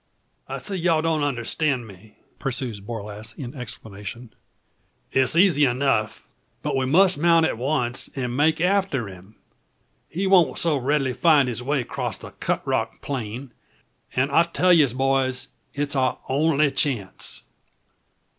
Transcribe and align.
"I 0.47 0.57
see 0.57 0.77
you 0.77 0.99
don't 1.03 1.21
understan' 1.21 1.85
me," 1.85 2.15
pursues 2.39 2.79
Borlasse 2.79 3.37
in 3.37 3.53
explanation. 3.53 4.33
"It's 5.11 5.35
easy 5.35 5.63
enough; 5.65 6.27
but 6.63 6.75
we 6.75 6.87
must 6.87 7.19
mount 7.19 7.45
at 7.45 7.55
once, 7.59 8.09
an' 8.15 8.35
make 8.35 8.59
after 8.59 9.07
him. 9.07 9.35
He 10.09 10.25
won't 10.25 10.57
so 10.57 10.75
readily 10.77 11.13
find 11.13 11.47
his 11.47 11.61
way 11.61 11.81
acrosst 11.83 12.21
the 12.21 12.31
cut 12.31 12.67
rock 12.67 12.99
plain. 13.03 13.51
An' 14.15 14.31
I 14.31 14.41
tell 14.45 14.73
yez, 14.73 14.93
boys, 14.95 15.49
it's 15.75 15.95
our 15.95 16.17
only 16.27 16.71
chance." 16.71 17.43